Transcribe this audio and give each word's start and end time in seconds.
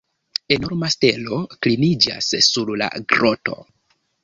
Enorma 0.53 0.89
stelo 0.93 1.37
kliniĝas 1.67 2.33
sur 2.49 2.73
la 2.85 2.91
groto. 3.15 3.61